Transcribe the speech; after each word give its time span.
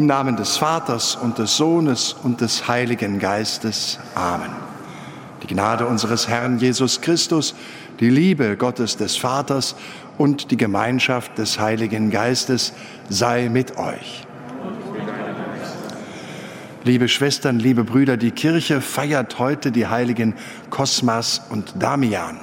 Im 0.00 0.06
Namen 0.06 0.34
des 0.34 0.56
Vaters 0.56 1.14
und 1.14 1.36
des 1.36 1.58
Sohnes 1.58 2.16
und 2.22 2.40
des 2.40 2.66
Heiligen 2.66 3.18
Geistes. 3.18 3.98
Amen. 4.14 4.48
Die 5.42 5.46
Gnade 5.46 5.84
unseres 5.84 6.26
Herrn 6.26 6.58
Jesus 6.58 7.02
Christus, 7.02 7.54
die 8.00 8.08
Liebe 8.08 8.56
Gottes 8.56 8.96
des 8.96 9.18
Vaters 9.18 9.76
und 10.16 10.52
die 10.52 10.56
Gemeinschaft 10.56 11.36
des 11.36 11.60
Heiligen 11.60 12.10
Geistes 12.10 12.72
sei 13.10 13.50
mit 13.50 13.76
euch. 13.76 14.26
Liebe 16.84 17.06
Schwestern, 17.06 17.58
liebe 17.58 17.84
Brüder, 17.84 18.16
die 18.16 18.30
Kirche 18.30 18.80
feiert 18.80 19.38
heute 19.38 19.70
die 19.70 19.86
heiligen 19.86 20.34
Kosmas 20.70 21.42
und 21.50 21.74
Damian, 21.78 22.40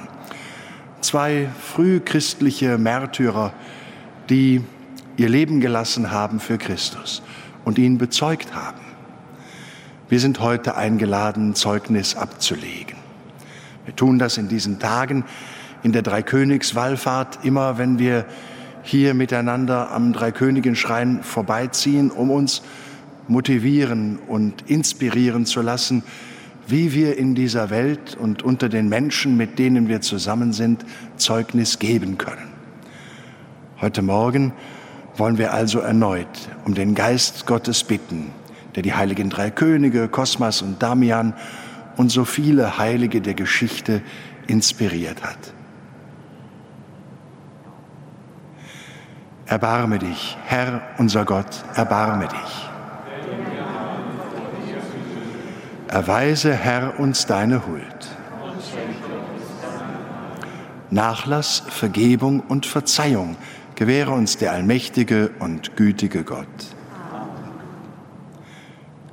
zwei 1.00 1.48
frühchristliche 1.60 2.78
Märtyrer, 2.78 3.52
die 4.30 4.62
ihr 5.16 5.28
Leben 5.28 5.60
gelassen 5.60 6.12
haben 6.12 6.38
für 6.38 6.56
Christus 6.56 7.20
und 7.68 7.76
ihn 7.76 7.98
bezeugt 7.98 8.54
haben. 8.54 8.80
Wir 10.08 10.20
sind 10.20 10.40
heute 10.40 10.78
eingeladen, 10.78 11.54
Zeugnis 11.54 12.16
abzulegen. 12.16 12.96
Wir 13.84 13.94
tun 13.94 14.18
das 14.18 14.38
in 14.38 14.48
diesen 14.48 14.78
Tagen 14.78 15.26
in 15.82 15.92
der 15.92 16.00
Dreikönigswallfahrt 16.00 17.44
immer, 17.44 17.76
wenn 17.76 17.98
wir 17.98 18.24
hier 18.82 19.12
miteinander 19.12 19.90
am 19.90 20.14
Dreikönigenschrein 20.14 21.22
vorbeiziehen, 21.22 22.10
um 22.10 22.30
uns 22.30 22.62
motivieren 23.28 24.18
und 24.26 24.62
inspirieren 24.70 25.44
zu 25.44 25.60
lassen, 25.60 26.04
wie 26.66 26.94
wir 26.94 27.18
in 27.18 27.34
dieser 27.34 27.68
Welt 27.68 28.16
und 28.18 28.42
unter 28.42 28.70
den 28.70 28.88
Menschen, 28.88 29.36
mit 29.36 29.58
denen 29.58 29.88
wir 29.88 30.00
zusammen 30.00 30.54
sind, 30.54 30.86
Zeugnis 31.18 31.78
geben 31.78 32.16
können. 32.16 32.48
Heute 33.78 34.00
Morgen 34.00 34.54
wollen 35.18 35.38
wir 35.38 35.52
also 35.52 35.80
erneut 35.80 36.28
um 36.64 36.74
den 36.74 36.94
Geist 36.94 37.46
Gottes 37.46 37.84
bitten, 37.84 38.30
der 38.74 38.82
die 38.82 38.94
heiligen 38.94 39.30
drei 39.30 39.50
Könige, 39.50 40.08
Kosmas 40.08 40.62
und 40.62 40.82
Damian 40.82 41.34
und 41.96 42.10
so 42.10 42.24
viele 42.24 42.78
Heilige 42.78 43.20
der 43.20 43.34
Geschichte 43.34 44.02
inspiriert 44.46 45.22
hat. 45.22 45.52
Erbarme 49.46 49.98
dich, 49.98 50.36
Herr 50.44 50.82
unser 50.98 51.24
Gott, 51.24 51.64
erbarme 51.74 52.28
dich. 52.28 52.68
Erweise, 55.88 56.52
Herr, 56.52 57.00
uns 57.00 57.24
deine 57.24 57.66
Huld. 57.66 58.08
Nachlass, 60.90 61.62
Vergebung 61.66 62.40
und 62.40 62.66
Verzeihung 62.66 63.36
gewähre 63.78 64.10
uns 64.10 64.36
der 64.36 64.50
allmächtige 64.50 65.30
und 65.38 65.76
gütige 65.76 66.24
Gott. 66.24 66.48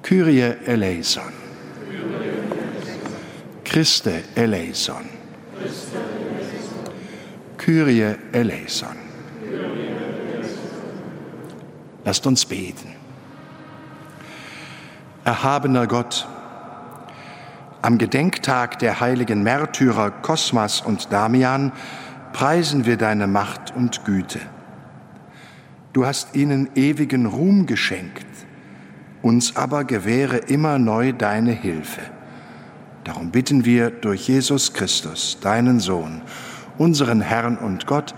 Kyrie 0.02 0.56
eleison. 0.66 1.32
Christe 3.64 4.24
eleison. 4.34 5.08
Kyrie 7.60 8.16
eleison. 8.32 8.96
Lasst 12.04 12.26
uns 12.26 12.44
beten. 12.48 12.96
Erhabener 15.26 15.86
Gott, 15.86 16.28
am 17.84 18.00
Gedenktag 18.00 18.80
der 18.80 19.00
heiligen 19.00 19.44
Märtyrer 19.44 20.10
Kosmas 20.10 20.82
und 20.82 21.14
Damian 21.14 21.72
preisen 22.34 22.88
wir 22.88 22.98
deine 22.98 23.28
Macht 23.28 23.76
und 23.76 24.06
Güte. 24.06 24.40
Du 25.96 26.06
hast 26.06 26.36
ihnen 26.36 26.68
ewigen 26.76 27.26
Ruhm 27.26 27.68
geschenkt, 27.68 28.26
uns 29.22 29.56
aber 29.56 29.86
gewähre 29.86 30.36
immer 30.36 30.78
neu 30.78 31.14
deine 31.14 31.54
Hilfe. 31.54 32.02
Darum 33.06 33.32
bitten 33.32 33.64
wir 33.64 33.92
durch 33.92 34.28
Jesus 34.28 34.74
Christus, 34.74 35.38
deinen 35.40 35.80
Sohn, 35.80 36.22
unseren 36.78 37.22
Herrn 37.22 37.58
und 37.58 37.88
Gott, 37.88 38.14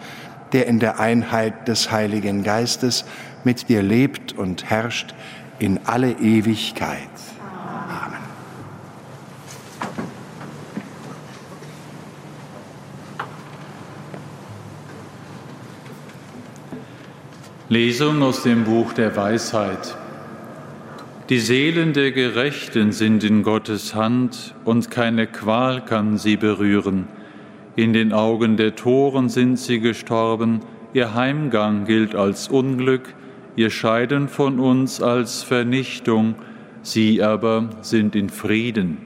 der 0.54 0.66
in 0.66 0.80
der 0.80 1.00
Einheit 1.00 1.68
des 1.68 1.92
Heiligen 1.92 2.42
Geistes 2.42 3.06
mit 3.44 3.70
dir 3.70 3.84
lebt 3.84 4.34
und 4.34 4.68
herrscht 4.68 5.14
in 5.60 5.80
alle 5.86 6.14
Ewigkeit. 6.14 6.98
Lesung 17.70 18.22
aus 18.22 18.44
dem 18.44 18.64
Buch 18.64 18.94
der 18.94 19.18
Weisheit. 19.18 19.98
Die 21.28 21.40
Seelen 21.40 21.92
der 21.92 22.14
Gerechten 22.14 22.94
sind 22.94 23.26
in 23.26 23.44
Gottes 23.44 23.94
Hand 23.94 24.56
und 24.64 24.90
keine 24.90 25.28
Qual 25.28 25.84
kann 25.84 26.18
sie 26.18 26.38
berühren. 26.38 27.10
In 27.76 27.92
den 27.92 28.14
Augen 28.14 28.56
der 28.56 28.78
Toren 28.78 29.28
sind 29.28 29.60
sie 29.60 29.82
gestorben, 29.82 30.62
ihr 30.94 31.14
Heimgang 31.14 31.84
gilt 31.84 32.16
als 32.16 32.48
Unglück, 32.48 33.14
ihr 33.58 33.70
Scheiden 33.70 34.30
von 34.30 34.62
uns 34.62 35.02
als 35.02 35.44
Vernichtung, 35.44 36.36
sie 36.84 37.22
aber 37.22 37.70
sind 37.82 38.16
in 38.16 38.30
Frieden. 38.30 39.00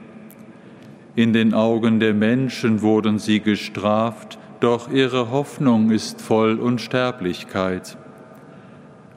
In 1.16 1.32
den 1.32 1.52
Augen 1.52 1.98
der 1.98 2.14
Menschen 2.14 2.80
wurden 2.80 3.18
sie 3.18 3.40
gestraft, 3.40 4.38
doch 4.60 4.88
ihre 4.88 5.32
Hoffnung 5.32 5.90
ist 5.90 6.22
voll 6.22 6.60
Unsterblichkeit. 6.60 7.96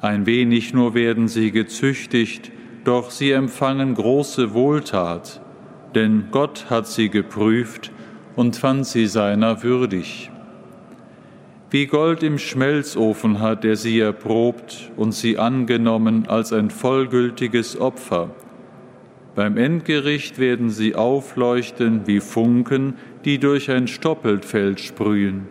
Ein 0.01 0.25
wenig 0.25 0.73
nur 0.73 0.93
werden 0.93 1.27
sie 1.27 1.51
gezüchtigt, 1.51 2.51
doch 2.83 3.11
sie 3.11 3.31
empfangen 3.31 3.95
große 3.95 4.53
Wohltat, 4.53 5.41
denn 5.95 6.25
Gott 6.31 6.69
hat 6.69 6.87
sie 6.87 7.09
geprüft 7.09 7.91
und 8.35 8.55
fand 8.55 8.85
sie 8.85 9.07
seiner 9.07 9.63
würdig. 9.63 10.29
Wie 11.71 11.87
Gold 11.87 12.21
im 12.23 12.37
Schmelzofen 12.37 13.39
hat 13.39 13.65
er 13.65 13.75
sie 13.75 13.99
erprobt 13.99 14.91
und 14.95 15.13
sie 15.13 15.37
angenommen 15.37 16.27
als 16.27 16.53
ein 16.53 16.69
vollgültiges 16.69 17.79
Opfer. 17.79 18.29
Beim 19.33 19.57
Endgericht 19.57 20.39
werden 20.39 20.69
sie 20.69 20.95
aufleuchten 20.95 22.07
wie 22.07 22.19
Funken, 22.19 22.93
die 23.25 23.39
durch 23.39 23.69
ein 23.71 23.87
Stoppelfeld 23.87 24.79
sprühen. 24.79 25.47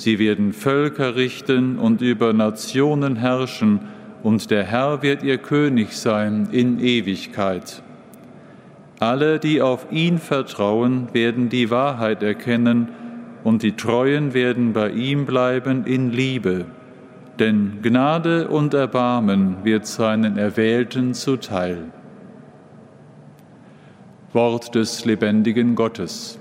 Sie 0.00 0.18
werden 0.18 0.54
Völker 0.54 1.14
richten 1.14 1.78
und 1.78 2.00
über 2.00 2.32
Nationen 2.32 3.16
herrschen, 3.16 3.80
und 4.22 4.50
der 4.50 4.64
Herr 4.64 5.02
wird 5.02 5.22
ihr 5.22 5.36
König 5.36 5.94
sein 5.94 6.48
in 6.52 6.80
Ewigkeit. 6.80 7.82
Alle, 8.98 9.38
die 9.38 9.60
auf 9.60 9.92
ihn 9.92 10.16
vertrauen, 10.16 11.08
werden 11.12 11.50
die 11.50 11.70
Wahrheit 11.70 12.22
erkennen, 12.22 12.88
und 13.44 13.62
die 13.62 13.72
Treuen 13.72 14.32
werden 14.32 14.72
bei 14.72 14.88
ihm 14.88 15.26
bleiben 15.26 15.84
in 15.84 16.10
Liebe. 16.10 16.64
Denn 17.38 17.80
Gnade 17.82 18.48
und 18.48 18.72
Erbarmen 18.72 19.56
wird 19.64 19.84
seinen 19.84 20.38
Erwählten 20.38 21.12
zuteil. 21.12 21.92
Wort 24.32 24.74
des 24.74 25.04
lebendigen 25.04 25.74
Gottes. 25.74 26.39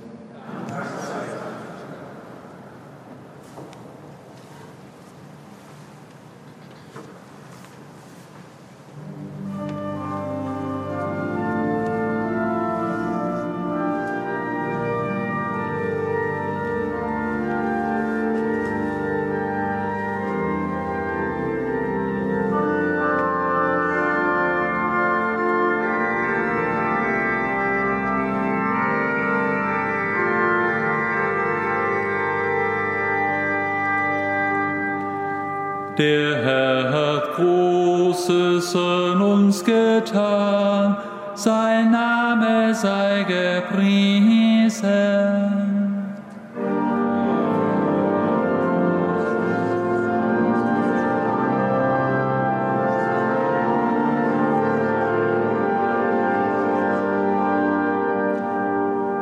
Der 36.00 36.42
Herr 36.42 36.94
hat 36.94 37.36
Großes 37.36 38.74
an 38.74 39.22
uns 39.22 39.66
getan, 39.66 40.96
sein 41.36 41.92
Name 41.92 42.74
sei 42.74 43.26
gepriesen. 43.28 44.80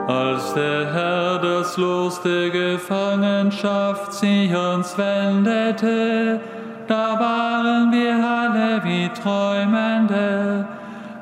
Als 0.08 0.54
der 0.54 0.94
Herr 0.94 1.40
das 1.40 1.76
Los 1.76 2.22
der 2.22 2.52
Gefangenschaft 2.52 4.14
sich 4.14 4.56
uns 4.56 4.96
wendete, 4.96 6.40
Träumende, 9.28 10.66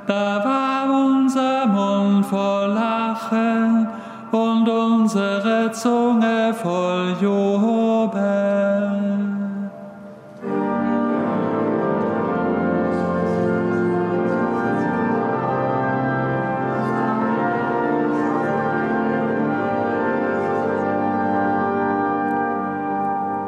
da 0.06 0.46
war 0.46 0.86
unser 1.08 1.66
Mund 1.66 2.24
voll 2.28 2.70
Lachen 2.70 3.88
und 4.32 4.70
unsere 4.70 5.72
Zunge 5.72 6.54
voll 6.54 7.16
Jubel. 7.20 8.46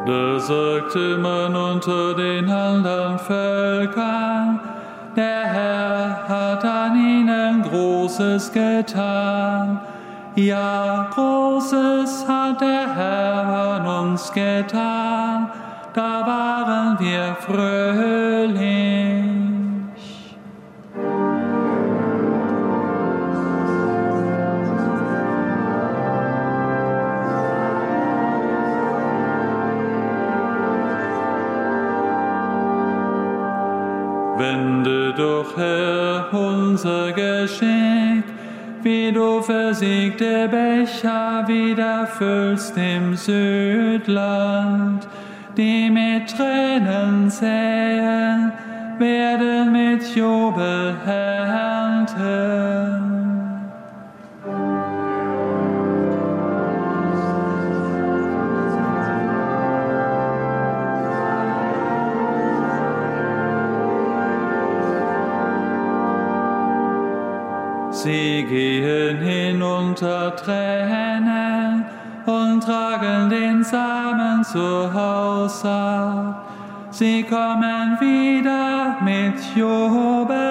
Da 0.07 0.39
sagte 0.39 1.17
man 1.17 1.55
unter 1.55 2.15
den 2.15 2.49
anderen 2.49 3.19
Völkern, 3.19 4.36
Großes 8.07 8.53
getan. 8.53 9.81
Ja, 10.35 11.09
Großes 11.13 12.25
hat 12.25 12.61
der 12.61 12.95
Herr 12.95 13.81
an 13.81 13.85
uns 14.05 14.31
getan, 14.31 15.49
da 15.93 16.25
waren 16.25 16.97
wir 17.01 17.35
fröhlich. 17.41 19.17
Wende 34.37 35.13
doch, 35.13 35.57
Herr, 35.57 36.31
unser 36.31 37.11
Geschick, 37.11 37.86
wie 38.83 39.11
du 39.11 39.41
versiegte 39.41 40.47
Becher 40.47 41.47
wieder 41.47 42.07
füllst 42.07 42.77
im 42.77 43.15
Südland, 43.15 45.07
die 45.55 45.89
mit 45.89 46.29
Tränen 46.35 47.29
säen, 47.29 48.51
werden 48.99 49.71
mit 49.71 50.15
Jubel 50.15 50.95
ernten. 51.05 52.56
Unter 69.97 70.35
Tränen 70.35 71.83
und 72.25 72.61
tragen 72.63 73.29
den 73.29 73.63
Samen 73.63 74.43
zu 74.43 74.93
Haus 74.93 75.65
ab. 75.65 76.45
Sie 76.91 77.23
kommen 77.23 77.97
wieder 77.99 78.97
mit 79.01 79.55
Jubel 79.55 80.46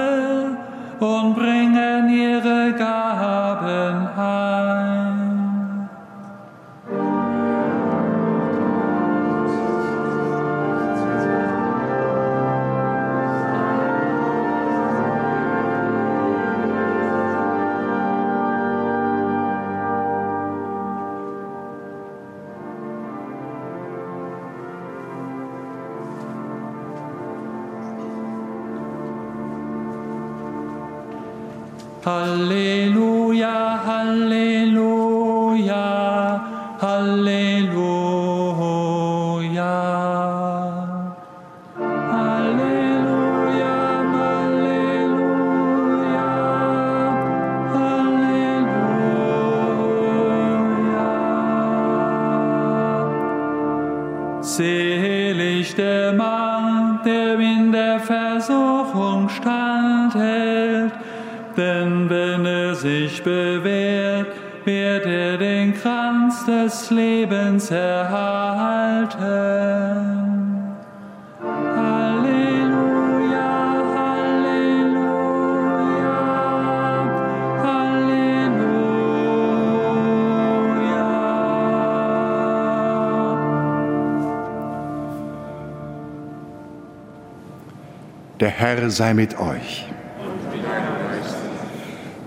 Der 88.41 88.51
Herr 88.51 88.91
sei 88.91 89.15
mit 89.15 89.39
euch. 89.39 89.87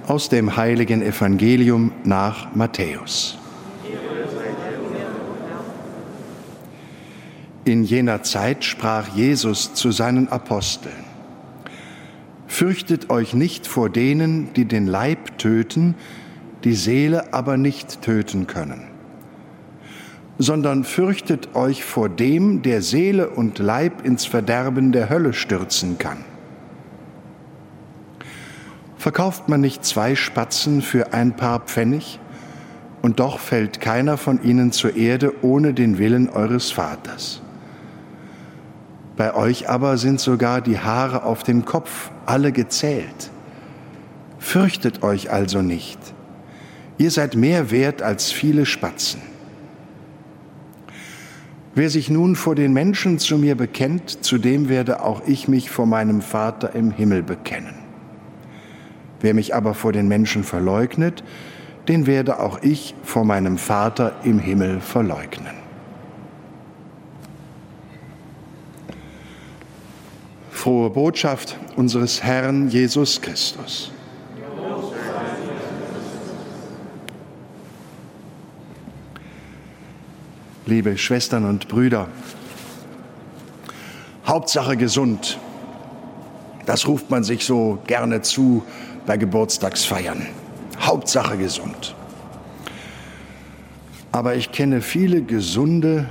Aus 0.07 0.27
dem 0.27 0.57
heiligen 0.57 1.03
Evangelium 1.03 1.91
nach 2.03 2.55
Matthäus. 2.55 3.37
In 7.63 7.83
jener 7.83 8.23
Zeit 8.23 8.63
sprach 8.63 9.09
Jesus 9.09 9.75
zu 9.75 9.91
seinen 9.91 10.29
Aposteln, 10.29 11.09
Fürchtet 12.47 13.11
euch 13.11 13.35
nicht 13.35 13.67
vor 13.67 13.91
denen, 13.91 14.51
die 14.55 14.65
den 14.65 14.87
Leib 14.87 15.37
töten, 15.37 15.93
die 16.63 16.73
Seele 16.73 17.31
aber 17.33 17.57
nicht 17.57 18.01
töten 18.01 18.47
können, 18.47 18.88
sondern 20.41 20.85
fürchtet 20.85 21.53
euch 21.53 21.83
vor 21.83 22.07
dem, 22.07 22.61
der 22.61 22.81
Seele 22.81 23.29
und 23.29 23.59
Leib 23.59 24.05
ins 24.05 24.25
Verderben 24.25 24.93
der 24.93 25.09
Hölle 25.09 25.33
stürzen 25.33 25.97
kann. 25.97 26.23
Verkauft 28.97 29.49
man 29.49 29.59
nicht 29.59 29.83
zwei 29.83 30.15
Spatzen 30.15 30.81
für 30.81 31.13
ein 31.13 31.35
paar 31.35 31.59
Pfennig? 31.59 32.19
Und 33.01 33.19
doch 33.19 33.39
fällt 33.39 33.79
keiner 33.79 34.17
von 34.17 34.43
ihnen 34.43 34.71
zur 34.71 34.95
Erde 34.95 35.33
ohne 35.41 35.73
den 35.73 35.97
Willen 35.97 36.29
eures 36.29 36.71
Vaters. 36.71 37.41
Bei 39.15 39.33
euch 39.35 39.69
aber 39.69 39.97
sind 39.97 40.19
sogar 40.19 40.61
die 40.61 40.79
Haare 40.79 41.23
auf 41.23 41.43
dem 41.43 41.65
Kopf 41.65 42.11
alle 42.25 42.51
gezählt. 42.53 43.31
Fürchtet 44.37 45.03
euch 45.03 45.31
also 45.31 45.61
nicht. 45.61 45.99
Ihr 46.97 47.11
seid 47.11 47.35
mehr 47.35 47.71
wert 47.71 48.01
als 48.01 48.31
viele 48.31 48.65
Spatzen. 48.65 49.28
Wer 51.75 51.89
sich 51.89 52.09
nun 52.09 52.35
vor 52.35 52.55
den 52.55 52.73
Menschen 52.73 53.19
zu 53.19 53.37
mir 53.37 53.55
bekennt, 53.55 54.23
zu 54.23 54.37
dem 54.37 54.69
werde 54.69 55.03
auch 55.03 55.21
ich 55.27 55.47
mich 55.47 55.69
vor 55.69 55.85
meinem 55.85 56.21
Vater 56.21 56.73
im 56.75 56.91
Himmel 56.91 57.23
bekennen. 57.23 57.75
Wer 59.21 59.33
mich 59.33 59.53
aber 59.53 59.73
vor 59.73 59.91
den 59.91 60.07
Menschen 60.07 60.43
verleugnet, 60.43 61.23
den 61.87 62.07
werde 62.07 62.39
auch 62.39 62.61
ich 62.63 62.95
vor 63.03 63.25
meinem 63.25 63.57
Vater 63.57 64.15
im 64.23 64.39
Himmel 64.39 64.79
verleugnen. 64.79 65.55
Frohe 70.51 70.89
Botschaft 70.89 71.57
unseres 71.75 72.23
Herrn 72.23 72.67
Jesus 72.69 73.21
Christus. 73.21 73.91
Liebe 80.69 80.99
Schwestern 80.99 81.45
und 81.45 81.67
Brüder, 81.67 82.07
Hauptsache 84.27 84.77
gesund, 84.77 85.39
das 86.67 86.87
ruft 86.87 87.09
man 87.09 87.23
sich 87.23 87.43
so 87.43 87.79
gerne 87.87 88.21
zu 88.21 88.63
bei 89.07 89.17
Geburtstagsfeiern. 89.17 90.27
Hauptsache 90.79 91.39
gesund. 91.39 91.95
Aber 94.11 94.35
ich 94.35 94.51
kenne 94.51 94.81
viele 94.81 95.23
Gesunde, 95.23 96.07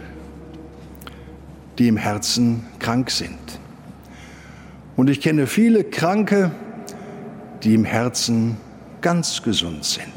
die 1.79 1.87
im 1.87 1.97
Herzen 1.97 2.67
krank 2.81 3.13
sind. 3.13 3.39
Und 4.97 5.09
ich 5.09 5.21
kenne 5.21 5.47
viele 5.47 5.85
Kranke, 5.85 6.51
die 7.63 7.75
im 7.75 7.85
Herzen 7.85 8.57
ganz 9.03 9.41
gesund 9.45 9.85
sind. 9.85 10.13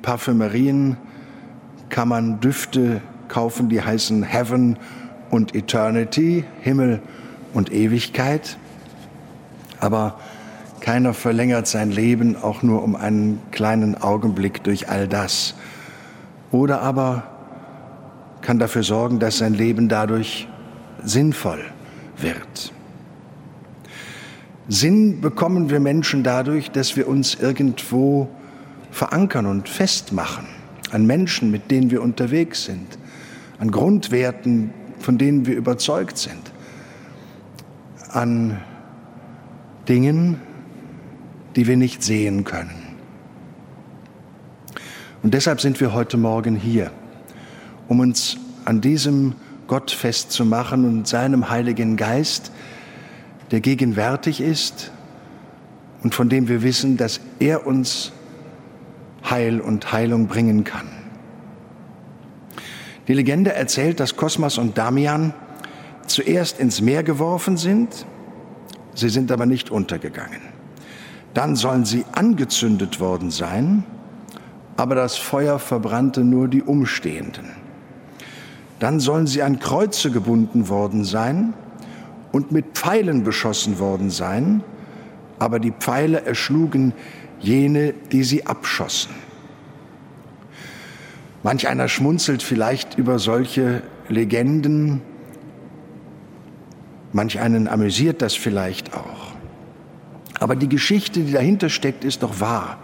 Parfümerien 0.00 0.96
kann 1.88 2.08
man 2.08 2.40
Düfte 2.40 3.02
kaufen, 3.32 3.70
die 3.70 3.82
heißen 3.82 4.22
Heaven 4.22 4.76
und 5.30 5.54
Eternity, 5.54 6.44
Himmel 6.60 7.00
und 7.54 7.72
Ewigkeit. 7.72 8.58
Aber 9.80 10.18
keiner 10.80 11.14
verlängert 11.14 11.66
sein 11.66 11.90
Leben 11.90 12.36
auch 12.36 12.62
nur 12.62 12.82
um 12.82 12.94
einen 12.94 13.40
kleinen 13.50 14.00
Augenblick 14.00 14.62
durch 14.62 14.90
all 14.90 15.08
das. 15.08 15.54
Oder 16.50 16.82
aber 16.82 17.22
kann 18.42 18.58
dafür 18.58 18.82
sorgen, 18.82 19.18
dass 19.18 19.38
sein 19.38 19.54
Leben 19.54 19.88
dadurch 19.88 20.46
sinnvoll 21.02 21.64
wird. 22.18 22.72
Sinn 24.68 25.22
bekommen 25.22 25.70
wir 25.70 25.80
Menschen 25.80 26.22
dadurch, 26.22 26.70
dass 26.70 26.96
wir 26.96 27.08
uns 27.08 27.34
irgendwo 27.34 28.28
verankern 28.90 29.46
und 29.46 29.70
festmachen 29.70 30.46
an 30.90 31.06
Menschen, 31.06 31.50
mit 31.50 31.70
denen 31.70 31.90
wir 31.90 32.02
unterwegs 32.02 32.64
sind, 32.64 32.98
an 33.62 33.70
Grundwerten, 33.70 34.74
von 34.98 35.18
denen 35.18 35.46
wir 35.46 35.54
überzeugt 35.54 36.18
sind, 36.18 36.50
an 38.10 38.60
Dingen, 39.88 40.40
die 41.54 41.68
wir 41.68 41.76
nicht 41.76 42.02
sehen 42.02 42.42
können. 42.42 42.96
Und 45.22 45.32
deshalb 45.32 45.60
sind 45.60 45.80
wir 45.80 45.92
heute 45.92 46.16
Morgen 46.16 46.56
hier, 46.56 46.90
um 47.86 48.00
uns 48.00 48.36
an 48.64 48.80
diesem 48.80 49.36
Gott 49.68 49.92
festzumachen 49.92 50.84
und 50.84 51.06
seinem 51.06 51.48
Heiligen 51.48 51.96
Geist, 51.96 52.50
der 53.52 53.60
gegenwärtig 53.60 54.40
ist 54.40 54.90
und 56.02 56.16
von 56.16 56.28
dem 56.28 56.48
wir 56.48 56.64
wissen, 56.64 56.96
dass 56.96 57.20
er 57.38 57.64
uns 57.64 58.10
Heil 59.30 59.60
und 59.60 59.92
Heilung 59.92 60.26
bringen 60.26 60.64
kann. 60.64 61.01
Die 63.08 63.14
Legende 63.14 63.52
erzählt, 63.52 63.98
dass 63.98 64.16
Kosmas 64.16 64.58
und 64.58 64.78
Damian 64.78 65.34
zuerst 66.06 66.60
ins 66.60 66.80
Meer 66.80 67.02
geworfen 67.02 67.56
sind, 67.56 68.06
sie 68.94 69.08
sind 69.08 69.32
aber 69.32 69.46
nicht 69.46 69.70
untergegangen. 69.70 70.40
Dann 71.34 71.56
sollen 71.56 71.84
sie 71.84 72.04
angezündet 72.12 73.00
worden 73.00 73.30
sein, 73.30 73.84
aber 74.76 74.94
das 74.94 75.16
Feuer 75.16 75.58
verbrannte 75.58 76.22
nur 76.22 76.48
die 76.48 76.62
Umstehenden. 76.62 77.50
Dann 78.78 79.00
sollen 79.00 79.26
sie 79.26 79.42
an 79.42 79.58
Kreuze 79.58 80.10
gebunden 80.10 80.68
worden 80.68 81.04
sein 81.04 81.54
und 82.32 82.52
mit 82.52 82.66
Pfeilen 82.74 83.24
beschossen 83.24 83.78
worden 83.78 84.10
sein, 84.10 84.62
aber 85.38 85.58
die 85.58 85.72
Pfeile 85.72 86.24
erschlugen 86.24 86.92
jene, 87.40 87.94
die 88.12 88.24
sie 88.24 88.46
abschossen. 88.46 89.14
Manch 91.42 91.66
einer 91.68 91.88
schmunzelt 91.88 92.42
vielleicht 92.42 92.98
über 92.98 93.18
solche 93.18 93.82
Legenden, 94.08 95.02
manch 97.12 97.40
einen 97.40 97.68
amüsiert 97.68 98.22
das 98.22 98.34
vielleicht 98.34 98.94
auch. 98.94 99.32
Aber 100.38 100.56
die 100.56 100.68
Geschichte, 100.68 101.20
die 101.20 101.32
dahinter 101.32 101.68
steckt, 101.68 102.04
ist 102.04 102.22
doch 102.22 102.40
wahr. 102.40 102.78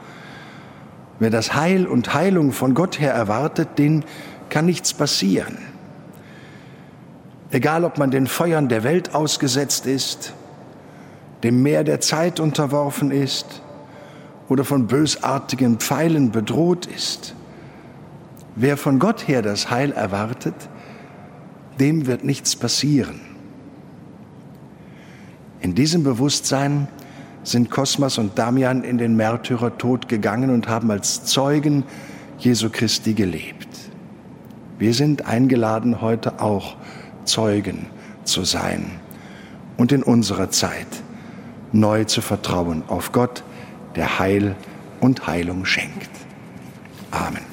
Wer 1.19 1.31
das 1.31 1.55
Heil 1.55 1.87
und 1.87 2.15
Heilung 2.15 2.53
von 2.53 2.75
Gott 2.75 3.01
her 3.01 3.13
erwartet, 3.13 3.79
den 3.79 4.05
kann 4.49 4.67
nichts 4.67 4.95
passieren. 4.95 5.59
Egal, 7.51 7.85
ob 7.85 7.99
man 7.99 8.11
den 8.11 8.27
Feuern 8.27 8.69
der 8.69 8.85
Welt 8.85 9.15
ausgesetzt 9.15 9.87
ist, 9.87 10.35
dem 11.43 11.63
Meer 11.63 11.85
der 11.85 12.01
Zeit 12.01 12.41
unterworfen 12.41 13.11
ist, 13.11 13.63
oder 14.49 14.65
von 14.65 14.87
bösartigen 14.87 15.79
Pfeilen 15.79 16.31
bedroht 16.31 16.87
ist. 16.87 17.35
Wer 18.61 18.77
von 18.77 18.99
Gott 18.99 19.29
her 19.29 19.41
das 19.41 19.71
Heil 19.71 19.93
erwartet, 19.93 20.55
dem 21.79 22.09
wird 22.09 22.25
nichts 22.25 22.57
passieren. 22.57 23.21
In 25.61 25.77
diesem 25.77 26.03
Bewusstsein 26.03 26.89
sind 27.45 27.71
Kosmas 27.71 28.19
und 28.19 28.37
Damian 28.37 28.83
in 28.83 28.99
den 28.99 29.15
Märtyrertod 29.15 30.09
gegangen 30.09 30.51
und 30.51 30.67
haben 30.67 30.91
als 30.91 31.25
Zeugen 31.25 31.85
Jesu 32.39 32.69
Christi 32.69 33.15
gelebt. 33.15 33.69
Wir 34.77 34.93
sind 34.93 35.25
eingeladen, 35.25 36.01
heute 36.01 36.41
auch 36.41 36.77
Zeugen 37.25 37.87
zu 38.25 38.43
sein 38.43 38.91
und 39.77 39.93
in 39.93 40.03
unserer 40.03 40.51
Zeit 40.51 40.89
neu 41.71 42.05
zu 42.05 42.23
vertrauen 42.23 42.83
auf 42.89 43.13
Gott, 43.13 43.45
der 43.95 44.19
Heil 44.19 44.57
und 44.99 45.29
Heilung 45.29 45.65
schenkt. 45.65 46.11
Amen. 47.13 47.48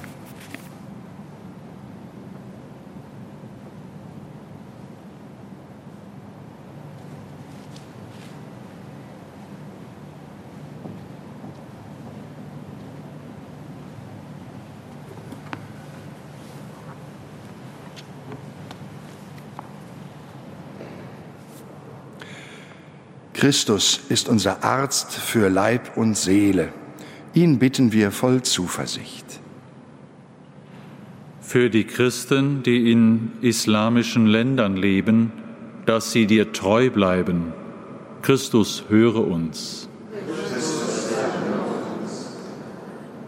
Christus 23.45 23.99
ist 24.09 24.27
unser 24.27 24.63
Arzt 24.63 25.13
für 25.13 25.49
Leib 25.49 25.97
und 25.97 26.17
Seele. 26.17 26.69
Ihn 27.35 27.59
bitten 27.59 27.91
wir 27.91 28.09
voll 28.09 28.41
Zuversicht. 28.41 29.23
Für 31.41 31.69
die 31.69 31.83
Christen, 31.83 32.63
die 32.63 32.91
in 32.91 33.33
islamischen 33.41 34.25
Ländern 34.25 34.75
leben, 34.75 35.31
dass 35.85 36.11
sie 36.11 36.25
dir 36.25 36.53
treu 36.53 36.89
bleiben. 36.89 37.53
Christus 38.23 38.85
höre 38.89 39.27
uns. 39.27 39.89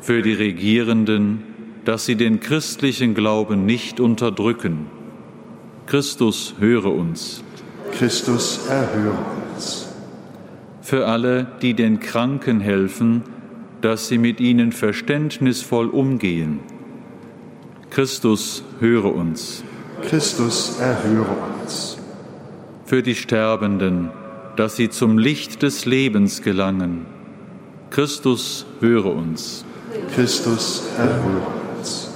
Für 0.02 0.24
die 0.24 0.34
Regierenden, 0.34 1.44
dass 1.86 2.08
sie 2.08 2.16
den 2.16 2.40
christlichen 2.40 3.14
Glauben 3.14 3.68
nicht 3.68 4.00
unterdrücken. 4.00 4.88
Christus 5.86 6.56
höre 6.58 6.92
uns. 6.92 7.44
Christus 7.92 8.66
erhöre 8.68 9.12
uns. 9.12 9.47
Für 10.88 11.06
alle, 11.06 11.48
die 11.62 11.74
den 11.74 12.00
Kranken 12.00 12.62
helfen, 12.62 13.24
dass 13.82 14.08
sie 14.08 14.18
mit 14.18 14.40
ihnen 14.40 14.72
verständnisvoll 14.72 15.90
umgehen. 15.90 16.62
Christus 17.90 18.64
höre 18.80 19.14
uns. 19.14 19.66
Christus 20.04 20.80
erhöre 20.80 21.36
uns. 21.62 21.98
Für 22.86 23.04
die 23.04 23.16
Sterbenden, 23.16 24.12
dass 24.56 24.78
sie 24.78 24.90
zum 24.90 25.18
Licht 25.18 25.62
des 25.62 25.84
Lebens 25.84 26.42
gelangen. 26.42 27.06
Christus 27.90 28.66
höre 28.80 29.14
uns. 29.14 29.66
Christus 30.16 30.84
erhöre 30.98 31.52
uns. 31.78 32.12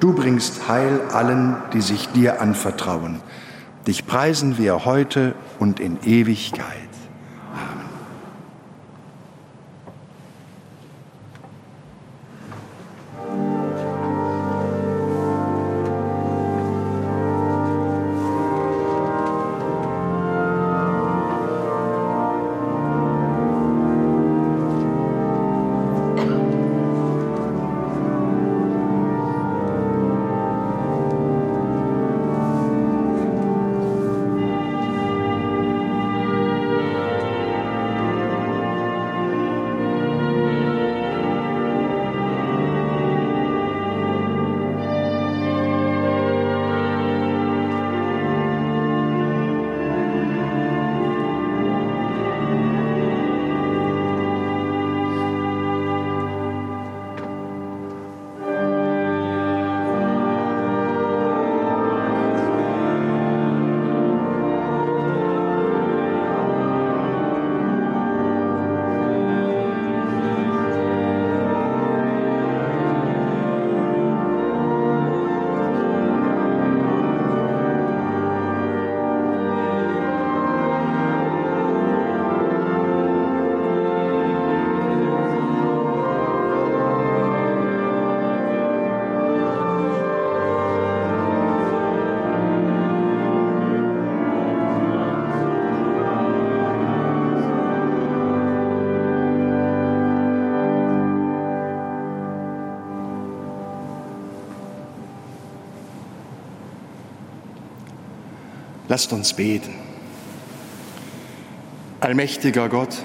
Du 0.00 0.14
bringst 0.14 0.66
Heil 0.68 1.02
allen, 1.12 1.56
die 1.74 1.82
sich 1.82 2.08
dir 2.08 2.40
anvertrauen. 2.40 3.20
Dich 3.86 4.06
preisen 4.06 4.56
wir 4.56 4.86
heute 4.86 5.34
und 5.58 5.80
in 5.80 5.98
Ewigkeit. 6.02 6.89
Lasst 108.90 109.12
uns 109.12 109.34
beten. 109.34 109.72
Allmächtiger 112.00 112.68
Gott, 112.68 112.96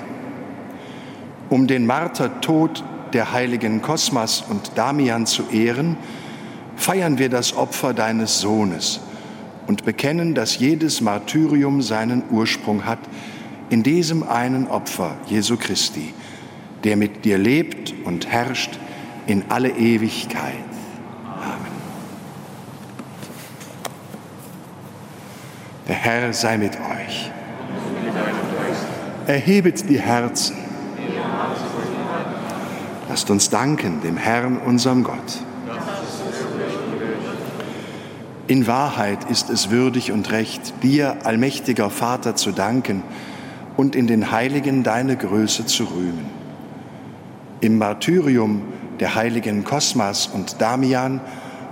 um 1.50 1.68
den 1.68 1.86
Martertod 1.86 2.84
der 3.14 3.34
heiligen 3.34 3.84
Kosmas 3.84 4.44
und 4.50 4.72
Damian 4.74 5.28
zu 5.28 5.44
ehren, 5.52 5.96
feiern 6.76 7.20
wir 7.20 7.30
das 7.30 7.56
Opfer 7.56 7.94
deines 7.94 8.40
Sohnes 8.40 9.00
und 9.68 9.86
bekennen, 9.86 10.34
dass 10.34 10.58
jedes 10.58 11.02
Martyrium 11.02 11.84
seinen 11.84 12.24
Ursprung 12.32 12.88
hat 12.88 13.00
in 13.70 13.84
diesem 13.84 14.24
einen 14.24 14.66
Opfer 14.66 15.16
Jesu 15.28 15.56
Christi, 15.56 16.16
der 16.84 16.98
mit 16.98 17.26
dir 17.26 17.38
lebt 17.38 17.94
und 18.06 18.26
herrscht 18.26 18.80
in 19.28 19.44
alle 19.50 19.70
Ewigkeit. 19.70 20.75
Herr 26.06 26.34
sei 26.34 26.60
mit 26.60 26.74
euch. 26.76 27.32
Erhebet 29.26 29.90
die 29.90 30.00
Herzen. 30.00 30.56
Lasst 33.10 33.32
uns 33.32 33.50
danken 33.50 34.02
dem 34.02 34.16
Herrn, 34.16 34.60
unserem 34.60 35.04
Gott. 35.04 35.40
In 38.46 38.68
Wahrheit 38.68 39.32
ist 39.32 39.50
es 39.50 39.72
würdig 39.72 40.12
und 40.12 40.30
recht, 40.30 40.76
dir, 40.84 41.18
allmächtiger 41.24 41.90
Vater, 41.90 42.36
zu 42.36 42.52
danken 42.52 43.02
und 43.76 43.96
in 43.96 44.06
den 44.06 44.30
Heiligen 44.30 44.84
deine 44.84 45.18
Größe 45.18 45.66
zu 45.66 45.86
rühmen. 45.86 46.30
Im 47.62 47.80
Martyrium 47.80 48.62
der 49.00 49.16
heiligen 49.16 49.64
Kosmas 49.64 50.28
und 50.28 50.62
Damian 50.62 51.20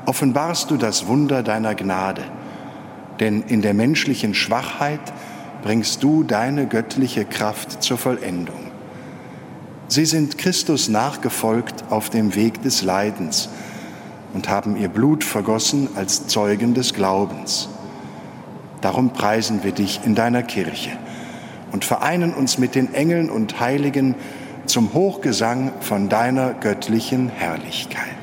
offenbarst 0.08 0.72
du 0.72 0.78
das 0.78 1.06
Wunder 1.06 1.44
deiner 1.44 1.76
Gnade– 1.76 2.24
denn 3.20 3.44
in 3.44 3.62
der 3.62 3.74
menschlichen 3.74 4.34
Schwachheit 4.34 5.02
bringst 5.64 6.04
du 6.04 6.24
deine 6.24 6.68
göttliche 6.68 7.26
Kraft 7.26 7.84
zur 7.84 7.98
Vollendung. 7.98 8.72
Sie 9.88 10.06
sind 10.06 10.38
Christus 10.38 10.90
nachgefolgt 10.90 11.86
auf 11.90 12.10
dem 12.10 12.36
Weg 12.36 12.62
des 12.64 12.82
Leidens 12.82 13.50
und 14.34 14.50
haben 14.50 14.76
ihr 14.76 14.90
Blut 14.90 15.24
vergossen 15.24 15.90
als 15.96 16.28
Zeugen 16.28 16.74
des 16.74 16.94
Glaubens. 16.94 17.70
Darum 18.82 19.14
preisen 19.14 19.64
wir 19.64 19.72
dich 19.72 20.02
in 20.04 20.16
deiner 20.16 20.44
Kirche 20.44 20.92
und 21.72 21.86
vereinen 21.86 22.34
uns 22.34 22.58
mit 22.58 22.76
den 22.76 22.94
Engeln 22.94 23.30
und 23.30 23.60
Heiligen 23.60 24.16
zum 24.66 24.94
Hochgesang 24.94 25.72
von 25.82 26.10
deiner 26.10 26.54
göttlichen 26.54 27.30
Herrlichkeit. 27.30 28.23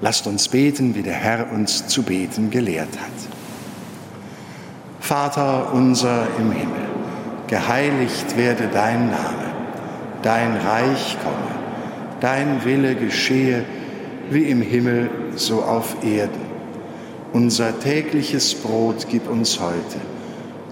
Lasst 0.00 0.26
uns 0.26 0.48
beten, 0.48 0.94
wie 0.94 1.02
der 1.02 1.14
Herr 1.14 1.50
uns 1.52 1.88
zu 1.88 2.04
beten 2.04 2.50
gelehrt 2.50 2.96
hat. 3.00 3.10
Vater 5.00 5.72
unser 5.72 6.28
im 6.38 6.52
Himmel, 6.52 6.86
geheiligt 7.48 8.36
werde 8.36 8.68
dein 8.72 9.06
Name, 9.06 9.52
dein 10.22 10.56
Reich 10.56 11.16
komme, 11.22 11.58
dein 12.20 12.64
Wille 12.64 12.94
geschehe, 12.94 13.64
wie 14.30 14.44
im 14.44 14.62
Himmel 14.62 15.10
so 15.34 15.62
auf 15.62 15.96
Erden. 16.04 16.48
Unser 17.32 17.78
tägliches 17.80 18.54
Brot 18.54 19.06
gib 19.10 19.28
uns 19.28 19.60
heute 19.60 19.98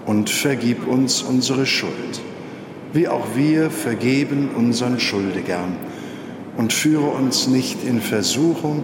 und 0.05 0.29
vergib 0.29 0.87
uns 0.87 1.21
unsere 1.21 1.65
Schuld, 1.65 2.21
wie 2.93 3.07
auch 3.07 3.25
wir 3.35 3.69
vergeben 3.69 4.51
unseren 4.55 4.99
Schuldigern. 4.99 5.75
Und 6.57 6.73
führe 6.73 7.07
uns 7.07 7.47
nicht 7.47 7.83
in 7.83 8.01
Versuchung, 8.01 8.83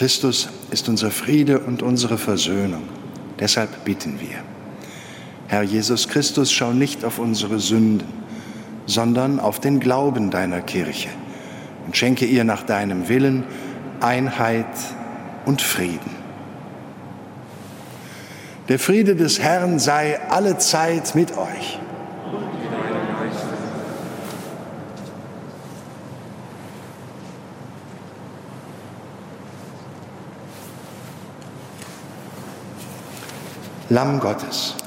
Christus 0.00 0.48
ist 0.70 0.88
unser 0.88 1.10
Friede 1.10 1.58
und 1.58 1.82
unsere 1.82 2.16
Versöhnung. 2.16 2.84
Deshalb 3.38 3.84
bitten 3.84 4.18
wir. 4.18 4.38
Herr 5.46 5.60
Jesus 5.60 6.08
Christus, 6.08 6.50
schau 6.50 6.72
nicht 6.72 7.04
auf 7.04 7.18
unsere 7.18 7.60
Sünden, 7.60 8.08
sondern 8.86 9.38
auf 9.38 9.60
den 9.60 9.78
Glauben 9.78 10.30
deiner 10.30 10.62
Kirche 10.62 11.10
und 11.84 11.98
schenke 11.98 12.24
ihr 12.24 12.44
nach 12.44 12.62
deinem 12.62 13.10
Willen 13.10 13.44
Einheit 14.00 14.74
und 15.44 15.60
Frieden. 15.60 16.16
Der 18.70 18.78
Friede 18.78 19.16
des 19.16 19.38
Herrn 19.38 19.78
sei 19.78 20.18
alle 20.30 20.56
Zeit 20.56 21.14
mit 21.14 21.36
euch. 21.36 21.78
Lamm 33.90 34.20
Gottes. 34.20 34.79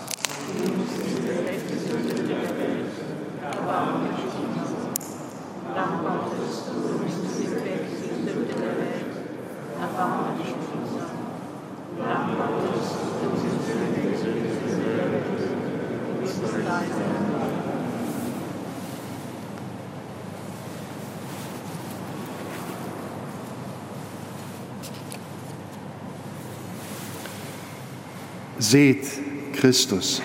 Seht 28.74 29.06
Christus, 29.54 30.20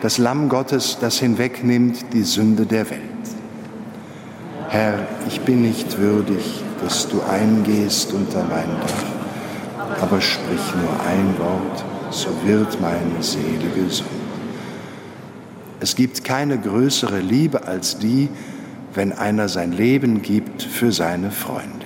das 0.00 0.18
Lamm 0.18 0.48
Gottes, 0.48 0.98
das 1.00 1.20
hinwegnimmt 1.20 2.12
die 2.12 2.24
Sünde 2.24 2.66
der 2.66 2.90
Welt. 2.90 3.00
Herr, 4.68 5.06
ich 5.28 5.40
bin 5.42 5.62
nicht 5.62 5.96
würdig, 5.96 6.64
dass 6.82 7.08
du 7.08 7.22
eingehst 7.22 8.12
unter 8.12 8.42
mein 8.42 8.66
Dach, 8.80 10.00
aber 10.02 10.20
sprich 10.20 10.74
nur 10.74 11.00
ein 11.08 11.38
Wort, 11.38 11.84
so 12.10 12.30
wird 12.44 12.80
meine 12.80 13.22
Seele 13.22 13.70
gesund. 13.76 14.10
Es 15.78 15.94
gibt 15.94 16.24
keine 16.24 16.58
größere 16.58 17.20
Liebe 17.20 17.68
als 17.68 18.00
die, 18.00 18.28
wenn 18.94 19.12
einer 19.12 19.48
sein 19.48 19.70
Leben 19.70 20.22
gibt 20.22 20.60
für 20.60 20.90
seine 20.90 21.30
Freunde. 21.30 21.85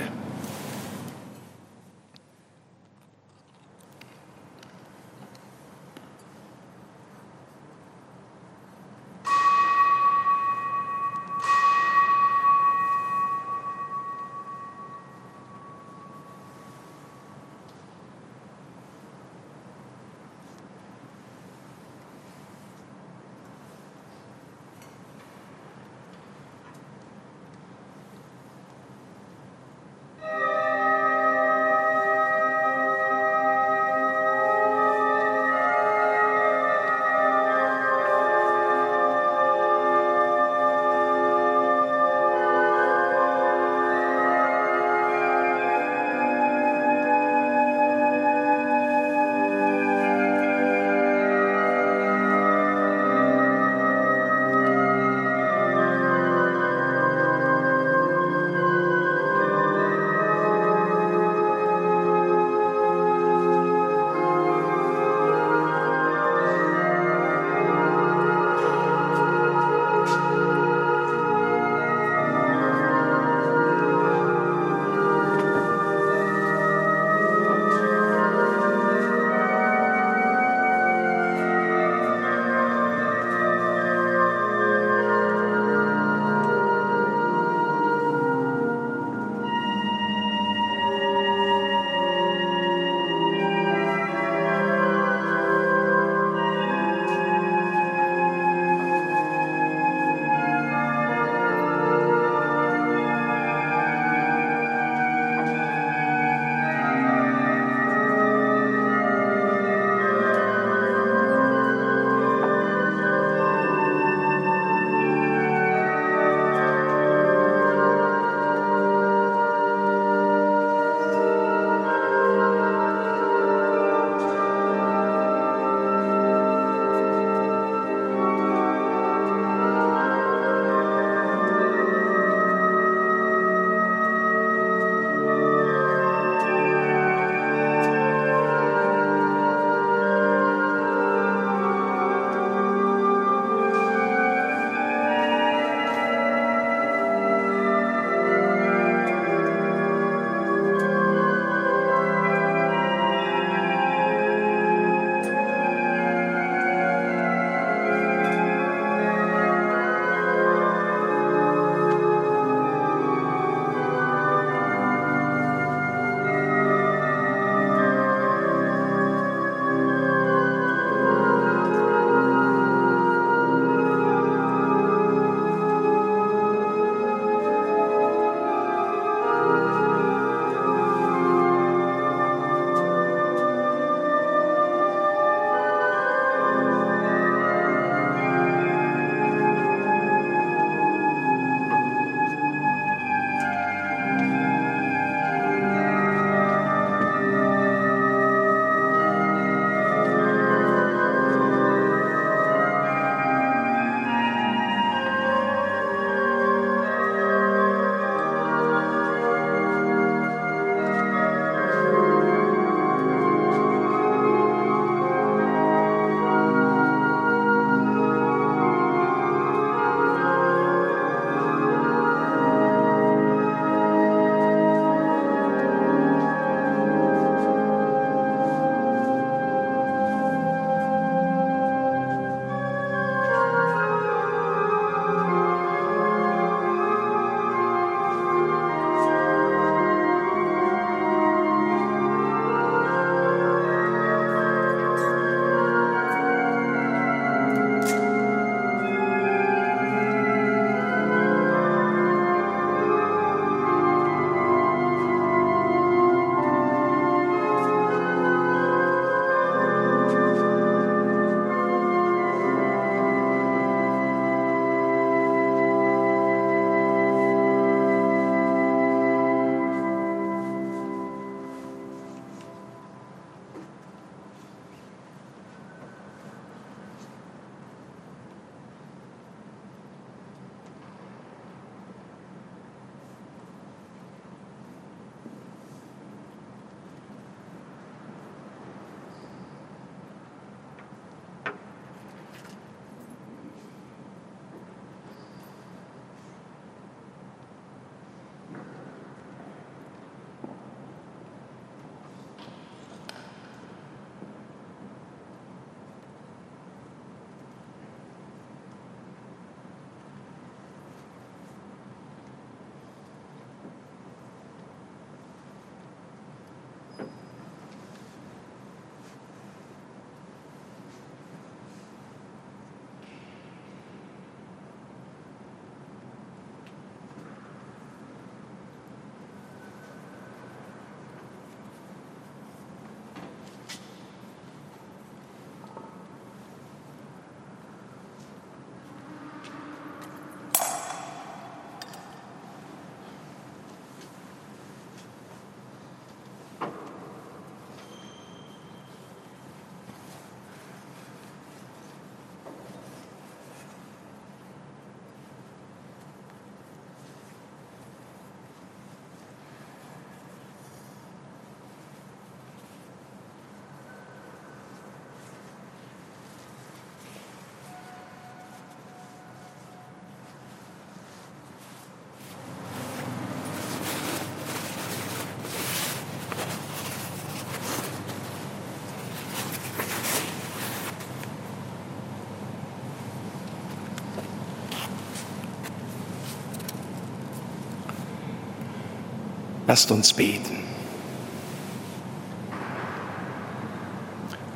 Lasst 389.71 389.93
uns 389.93 390.13
beten. 390.15 390.65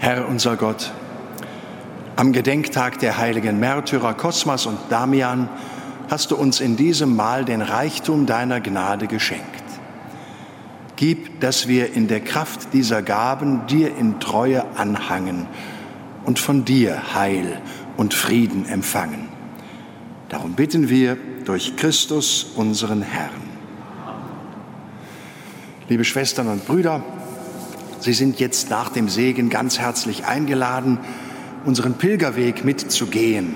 Herr 0.01 0.27
unser 0.27 0.57
Gott, 0.57 0.91
am 2.17 2.33
Gedenktag 2.33 2.99
der 2.99 3.17
heiligen 3.17 3.61
Märtyrer 3.61 4.15
Kosmas 4.15 4.67
und 4.67 4.77
Damian 4.89 5.49
hast 6.11 6.33
du 6.33 6.37
uns 6.37 6.59
in 6.59 6.75
diesem 6.75 7.15
Mahl 7.15 7.45
den 7.45 7.62
Reichtum 7.62 8.27
deiner 8.27 8.61
Gnade 8.61 9.07
geschenkt. 9.07 9.62
Gib, 10.97 11.39
dass 11.39 11.69
wir 11.69 11.93
in 11.93 12.09
der 12.09 12.19
Kraft 12.19 12.73
dieser 12.73 13.01
Gaben 13.01 13.69
dir 13.69 13.97
in 13.97 14.19
Treue 14.19 14.65
anhangen 14.75 15.47
und 16.25 16.41
von 16.41 16.65
dir 16.65 17.15
Heil 17.15 17.61
und 17.97 18.15
Frieden 18.15 18.67
empfangen. 18.67 19.29
Darum 20.29 20.55
bitten 20.55 20.89
wir 20.89 21.17
durch 21.45 21.77
Christus, 21.77 22.47
unseren 22.57 23.03
Herrn. 23.03 23.44
Liebe 25.87 26.05
Schwestern 26.05 26.49
und 26.49 26.64
Brüder, 26.66 27.03
Sie 28.01 28.14
sind 28.14 28.41
jetzt 28.41 28.70
nach 28.70 28.89
dem 28.89 29.11
Segen 29.11 29.51
ganz 29.51 29.78
herzlich 29.78 30.24
eingeladen, 30.24 30.99
unseren 31.66 31.99
Pilgerweg 31.99 32.64
mitzugehen. 32.64 33.55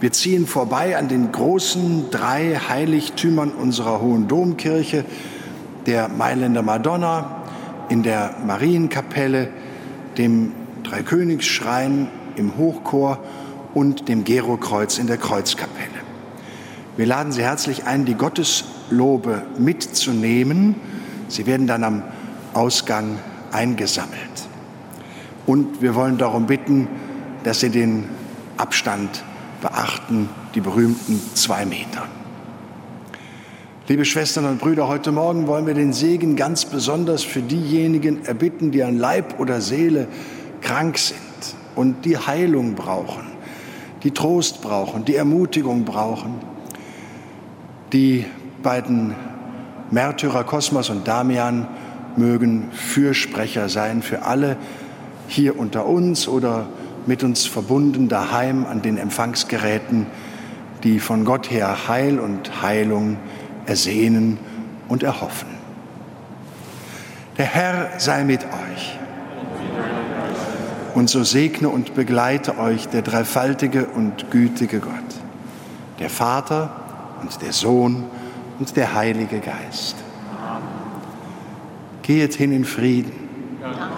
Wir 0.00 0.10
ziehen 0.10 0.48
vorbei 0.48 0.96
an 0.96 1.06
den 1.06 1.30
großen 1.30 2.10
drei 2.10 2.56
Heiligtümern 2.68 3.52
unserer 3.52 4.00
Hohen 4.00 4.26
Domkirche, 4.26 5.04
der 5.86 6.08
Mailänder 6.08 6.62
Madonna, 6.62 7.44
in 7.88 8.02
der 8.02 8.34
Marienkapelle, 8.44 9.48
dem 10.18 10.50
Dreikönigsschrein 10.82 12.08
im 12.34 12.56
Hochchor 12.56 13.20
und 13.72 14.08
dem 14.08 14.24
Gerokreuz 14.24 14.98
in 14.98 15.06
der 15.06 15.16
Kreuzkapelle. 15.16 15.88
Wir 16.96 17.06
laden 17.06 17.30
Sie 17.30 17.42
herzlich 17.42 17.84
ein, 17.84 18.04
die 18.04 18.14
Gotteslobe 18.14 19.42
mitzunehmen. 19.58 20.74
Sie 21.32 21.46
werden 21.46 21.66
dann 21.66 21.82
am 21.82 22.02
Ausgang 22.52 23.18
eingesammelt. 23.52 24.18
Und 25.46 25.80
wir 25.80 25.94
wollen 25.94 26.18
darum 26.18 26.46
bitten, 26.46 26.88
dass 27.42 27.60
Sie 27.60 27.70
den 27.70 28.04
Abstand 28.58 29.24
beachten, 29.62 30.28
die 30.54 30.60
berühmten 30.60 31.22
zwei 31.34 31.64
Meter. 31.64 32.06
Liebe 33.88 34.04
Schwestern 34.04 34.44
und 34.44 34.58
Brüder, 34.60 34.88
heute 34.88 35.10
Morgen 35.10 35.46
wollen 35.46 35.66
wir 35.66 35.72
den 35.72 35.94
Segen 35.94 36.36
ganz 36.36 36.66
besonders 36.66 37.22
für 37.24 37.40
diejenigen 37.40 38.26
erbitten, 38.26 38.70
die 38.70 38.82
an 38.84 38.98
Leib 38.98 39.40
oder 39.40 39.62
Seele 39.62 40.08
krank 40.60 40.98
sind 40.98 41.18
und 41.74 42.04
die 42.04 42.18
Heilung 42.18 42.74
brauchen, 42.74 43.24
die 44.02 44.10
Trost 44.10 44.60
brauchen, 44.60 45.06
die 45.06 45.16
Ermutigung 45.16 45.86
brauchen. 45.86 46.34
Die 47.92 48.26
beiden 48.62 49.14
Märtyrer 49.92 50.44
Kosmas 50.44 50.88
und 50.88 51.06
Damian 51.06 51.68
mögen 52.16 52.70
Fürsprecher 52.72 53.68
sein 53.68 54.02
für 54.02 54.22
alle 54.22 54.56
hier 55.28 55.58
unter 55.58 55.86
uns 55.86 56.28
oder 56.28 56.66
mit 57.06 57.22
uns 57.22 57.44
verbunden 57.44 58.08
daheim 58.08 58.64
an 58.64 58.80
den 58.80 58.96
Empfangsgeräten, 58.96 60.06
die 60.82 60.98
von 60.98 61.26
Gott 61.26 61.50
her 61.50 61.88
Heil 61.88 62.20
und 62.20 62.62
Heilung 62.62 63.18
ersehnen 63.66 64.38
und 64.88 65.02
erhoffen. 65.02 65.48
Der 67.36 67.46
Herr 67.46 67.90
sei 67.98 68.24
mit 68.24 68.44
euch. 68.44 68.98
Und 70.94 71.10
so 71.10 71.22
segne 71.22 71.68
und 71.68 71.94
begleite 71.94 72.58
euch 72.58 72.88
der 72.88 73.02
dreifaltige 73.02 73.86
und 73.86 74.30
gütige 74.30 74.80
Gott, 74.80 74.92
der 75.98 76.10
Vater 76.10 76.70
und 77.22 77.42
der 77.42 77.52
Sohn 77.52 78.04
und 78.62 78.76
der 78.76 78.94
Heilige 78.94 79.40
Geist. 79.40 79.96
Geht 82.02 82.34
hin 82.34 82.52
in 82.52 82.64
Frieden. 82.64 83.58
Ja. 83.60 83.90